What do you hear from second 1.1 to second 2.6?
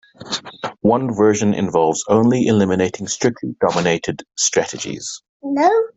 version involves only